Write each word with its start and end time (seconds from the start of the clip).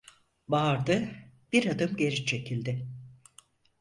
Bağırdı, 0.47 1.09
bir 1.53 1.65
adım 1.65 1.95
geri 1.95 2.25
çekildi. 2.25 2.87